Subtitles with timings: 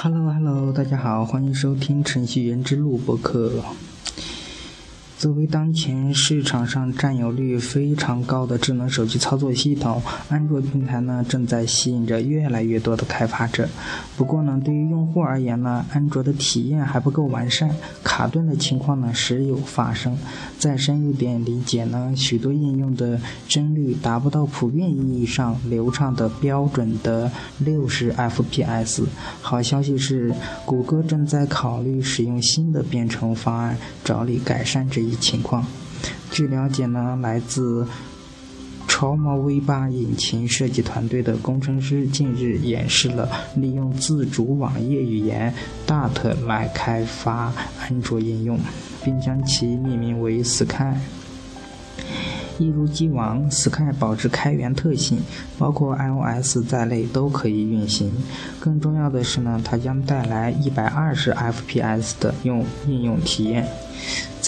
[0.00, 3.50] Hello Hello，大家好，欢迎收听程序员之路播客。
[5.18, 13.68] 作为当前市场上占有率非常高的智能手机操作系统，安卓平台呢正在吸引着越来越多的开发者。
[14.16, 17.68] 不过呢，对于用户而言呢，安卓的体验还不够完善，
[18.04, 20.16] 卡顿的情况呢时有发生。
[20.56, 27.28] 再深入点理解呢，许多应用的帧率达不到普遍意义上流畅的标准的
[27.58, 29.02] 六十 FPS。
[29.40, 30.32] 好消息是，
[30.64, 35.07] 谷歌正在考虑使用新的编程方案，着力改善这一。
[35.08, 35.64] 一情况，
[36.30, 37.86] 据了解呢，来自
[38.86, 45.54] 超猫 V 八引擎设计团队的工程师近日演示了利用自主网页语言
[45.86, 48.58] Dart 来开发安卓应用，
[49.04, 50.94] 并将其命名为 Sky。
[52.58, 55.20] 一如既往，Sky 保持开源特性，
[55.58, 58.10] 包括 iOS 在内都可以运行。
[58.58, 63.64] 更重要的是呢，它将带来一百二十 FPS 的用应用体验。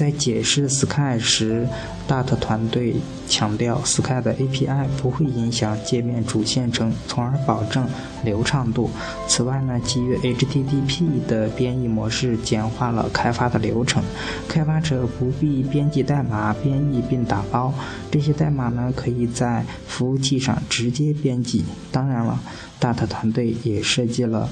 [0.00, 1.68] 在解释 Sky 时
[2.08, 2.96] ，Dart 团队
[3.28, 7.86] 强调，Sky 的 API 不会影响界面主线程，从而保证
[8.24, 8.88] 流畅度。
[9.28, 14.02] 此外呢，基于 HTTP 的编译模式简化了开发的流程，
[14.48, 17.70] 开发者不必编辑代码、编译并打包，
[18.10, 21.62] 这些代码呢可以在服务器上直接编辑。
[21.92, 22.40] 当然了
[22.80, 24.48] ，Dart 团队也设计了。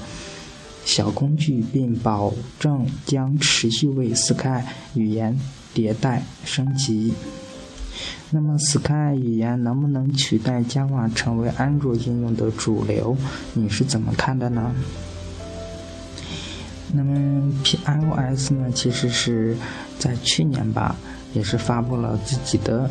[0.85, 4.63] 小工具，并保证将持续为 Sky
[4.95, 5.39] 语言
[5.75, 7.13] 迭代升级。
[8.31, 13.15] 那么，Sky 语言能不能取代 Java 成为安卓应用的主流？
[13.53, 14.73] 你是怎么看的呢？
[16.91, 18.71] 那么，iOS 呢？
[18.73, 19.55] 其实是
[19.99, 20.95] 在去年吧，
[21.33, 22.89] 也是发布了自己的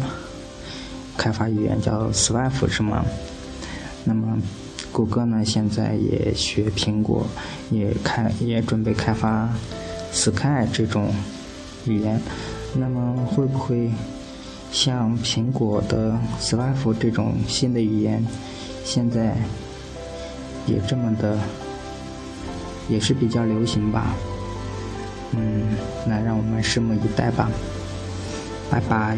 [1.16, 3.04] 开发语言，叫 Swift，是吗？
[4.04, 4.38] 那么。
[4.98, 7.24] 谷歌呢，现在也学苹果，
[7.70, 9.48] 也开也准备开发
[10.10, 11.14] Sky 这种
[11.86, 12.20] 语言。
[12.74, 13.92] 那么会不会
[14.72, 18.26] 像苹果的 Swift 这种新的语言，
[18.84, 19.36] 现在
[20.66, 21.38] 也这么的，
[22.88, 24.16] 也是比较流行吧？
[25.30, 25.62] 嗯，
[26.08, 27.48] 那让我们拭目以待吧。
[28.68, 29.16] 拜拜。